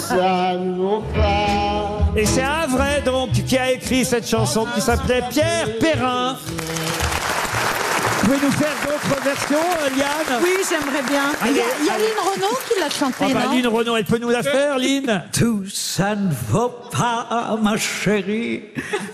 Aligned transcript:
ça 0.00 0.54
ne 0.58 0.74
vaut 0.76 1.02
pas. 1.14 1.88
Et 2.16 2.26
c'est 2.26 2.42
un 2.42 2.66
vrai 2.66 3.00
donc 3.04 3.30
qui 3.32 3.56
a 3.58 3.70
écrit 3.72 4.04
cette 4.04 4.28
chanson 4.28 4.66
qui 4.74 4.80
s'appelait 4.80 5.22
Pierre 5.30 5.68
Perrin. 5.78 6.36
Vous 8.20 8.26
pouvez 8.28 8.38
nous 8.46 8.52
faire 8.52 8.74
d'autres 8.86 9.20
versions, 9.24 9.66
euh, 9.80 9.88
Liane? 9.96 10.40
Oui, 10.42 10.50
j'aimerais 10.68 11.02
bien. 11.08 11.24
Il 11.44 11.56
y 11.56 11.60
a, 11.60 11.64
il 11.80 11.86
y 11.86 11.90
a 11.90 11.98
Lynn 11.98 12.18
Renaud 12.22 12.56
qui 12.68 12.78
l'a 12.80 12.88
chanté, 12.90 13.16
Ah 13.20 13.26
bah, 13.34 13.40
non? 13.46 13.52
Lynn 13.52 13.66
Renaud, 13.66 13.96
elle 13.96 14.04
peut 14.04 14.18
nous 14.18 14.28
la 14.30 14.42
faire, 14.44 14.78
Lynn 14.78 15.24
Tout 15.36 15.64
ça 15.72 16.14
ne 16.14 16.30
vaut 16.50 16.72
pas, 16.92 17.58
ma 17.60 17.76
chérie, 17.76 18.62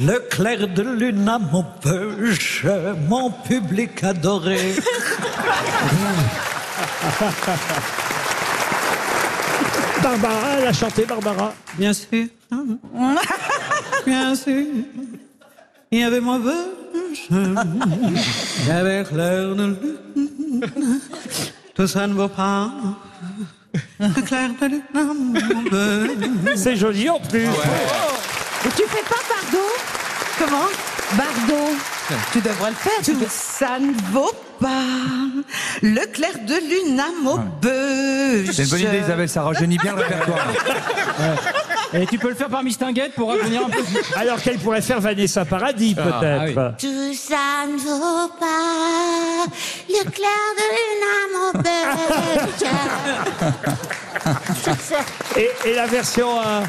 le 0.00 0.18
clair 0.30 0.66
de 0.68 0.82
lune 0.82 1.28
à 1.28 1.38
mon 1.38 1.64
peuche, 1.82 2.64
mon 3.08 3.30
public 3.30 4.02
adoré. 4.02 4.74
Barbara, 10.04 10.58
elle 10.58 10.66
a 10.66 10.72
chanté, 10.74 11.06
Barbara. 11.06 11.54
Bien 11.78 11.94
sûr. 11.94 12.26
Bien 14.04 14.34
sûr. 14.34 14.66
Il 15.90 15.98
y 15.98 16.02
avait 16.02 16.20
mon 16.20 16.38
bouche. 16.38 17.30
Il 17.30 18.68
y 18.68 18.70
avait 18.70 19.02
clair 19.04 19.54
de 19.54 19.64
lune. 19.64 19.96
Tout 21.74 21.86
ça 21.86 22.06
ne 22.06 22.12
vaut 22.12 22.28
pas. 22.28 22.70
Le 23.98 24.20
clair 24.20 24.50
de 24.60 24.66
lune 24.66 24.82
mon. 24.92 26.54
C'est 26.54 26.76
joli 26.76 27.08
en 27.08 27.20
plus. 27.20 27.46
Et 27.46 28.70
tu 28.76 28.82
fais 28.86 29.04
pas 29.08 29.22
Bardot? 29.26 29.72
Comment? 30.38 30.68
Bardot. 31.16 31.72
Tu 32.32 32.40
devrais 32.40 32.70
le 32.70 32.76
faire. 32.76 32.92
Tout 33.04 33.26
ça 33.28 33.78
ne 33.78 33.92
vaut 34.12 34.32
pas 34.60 34.68
le 35.82 36.06
clair 36.12 36.32
de 36.46 36.54
lune 36.54 37.00
à 37.00 37.10
Maubeuge. 37.22 38.50
C'est 38.52 38.64
une 38.64 38.68
bonne 38.70 38.80
idée, 38.80 38.98
Isabelle, 38.98 39.28
ça 39.28 39.42
rajeunit 39.42 39.78
bien 39.78 39.94
le 39.94 40.02
répertoire. 40.02 40.46
Et 41.92 42.06
tu 42.06 42.18
peux 42.18 42.28
le 42.28 42.34
faire 42.34 42.48
par 42.48 42.62
Mistinguette 42.62 43.14
pour 43.14 43.28
revenir 43.32 43.62
un 43.66 43.70
peu. 43.70 43.78
Alors 44.16 44.40
qu'elle 44.42 44.58
pourrait 44.58 44.82
faire 44.82 45.00
Vanessa 45.00 45.44
Paradis, 45.44 45.94
Ah, 45.96 46.02
peut-être. 46.02 46.76
Tout 46.78 47.14
ça 47.14 47.66
ne 47.70 47.78
vaut 47.78 48.28
pas 48.38 49.46
le 49.88 50.10
clair 50.10 50.44
de 50.56 50.64
lune 50.74 51.04
à 51.04 51.14
Et, 55.36 55.50
et 55.68 55.74
la 55.74 55.86
version, 55.86 56.28
euh, 56.40 56.62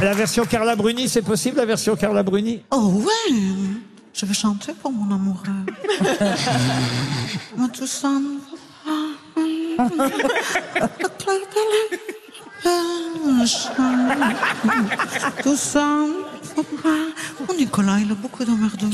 la 0.00 0.12
version 0.12 0.44
Carla 0.44 0.76
Bruni, 0.76 1.08
c'est 1.08 1.22
possible 1.22 1.56
la 1.56 1.64
version 1.66 1.96
Carla 1.96 2.22
Bruni? 2.22 2.62
Oh 2.70 3.02
ouais, 3.04 3.34
je 4.14 4.26
vais 4.26 4.34
chanter 4.34 4.72
pour 4.74 4.92
mon 4.92 5.14
amoureux. 5.14 5.64
Moi 7.56 7.68
tout 7.72 7.86
ça. 7.86 8.10
Oh 17.48 17.54
Nicolas, 17.58 17.98
il 18.00 18.10
a 18.10 18.14
beaucoup 18.14 18.44
d'emmerdements. 18.44 18.90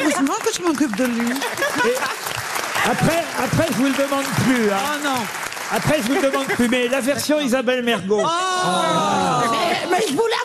Heureusement 0.00 0.34
que 0.44 0.50
je 0.56 0.62
m'occupe 0.62 0.96
de 0.96 1.04
lui. 1.04 1.32
Après, 2.90 3.24
après, 3.42 3.66
je 3.70 3.74
vous 3.76 3.84
le 3.86 3.92
demande 3.92 4.24
plus. 4.44 4.70
hein. 4.70 4.76
Oh 4.82 4.98
non. 5.04 5.20
Après, 5.72 5.98
je 6.02 6.08
vous 6.08 6.14
le 6.14 6.22
demande 6.30 6.46
plus. 6.46 6.68
Mais 6.68 6.88
la 6.88 7.00
version 7.00 7.38
Isabelle 7.40 7.84
Mergot. 7.84 8.22
Mais, 8.22 9.88
mais 9.90 10.02
je 10.08 10.12
vous 10.14 10.26
la 10.26 10.39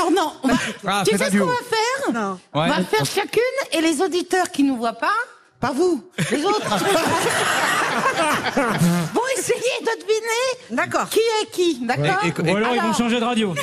alors 0.00 0.10
non. 0.10 0.32
on 0.42 0.48
va- 0.48 0.54
Ah, 0.86 1.02
tu 1.06 1.16
sais 1.16 1.30
ce 1.30 1.36
qu'on 1.36 1.46
va 1.46 1.52
faire 1.54 2.12
Non. 2.12 2.38
On 2.52 2.60
Ouais. 2.60 2.68
va 2.68 2.82
faire 2.84 3.04
chacune 3.04 3.42
et 3.72 3.80
les 3.80 4.00
auditeurs 4.00 4.50
qui 4.50 4.62
nous 4.62 4.76
voient 4.76 4.92
pas, 4.94 5.12
pas 5.60 5.72
vous, 5.72 6.02
les 6.30 6.44
autres, 6.44 6.60
vont 9.14 9.26
essayer 9.36 9.80
de 9.82 9.90
deviner 10.00 10.48
D'accord. 10.70 11.08
qui 11.08 11.20
est 11.20 11.46
qui, 11.50 11.78
d'accord 11.86 12.20
Et- 12.24 12.28
et- 12.28 12.52
Ou 12.52 12.56
alors 12.56 12.74
ils 12.74 12.82
vont 12.82 12.92
changer 12.94 13.20
de 13.20 13.24
radio. 13.24 13.54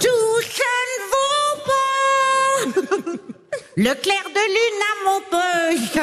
Tout 0.00 0.40
ça 0.42 0.74
ne 0.92 0.98
vaut 1.12 1.56
pas 1.66 2.72
le 3.76 3.94
clair 3.94 4.24
de 4.34 4.40
lune 4.54 4.82
à 4.90 4.92
mon 5.04 5.20
poche. 5.30 5.96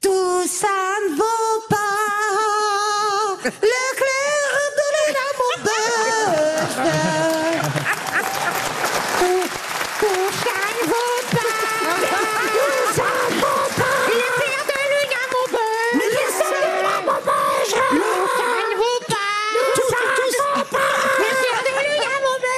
Tout 0.00 0.42
ça 0.48 0.76
ne 1.08 1.14
vaut 1.16 1.60
pas 1.70 1.76
le 3.44 3.50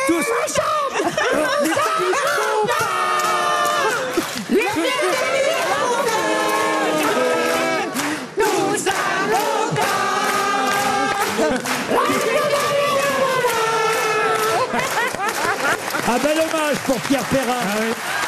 pas. 0.07 0.47
Un 16.09 16.19
bel 16.19 16.39
hommage 16.39 16.77
pour 16.87 17.01
Pierre 17.01 17.25
Perrin. 17.25 18.26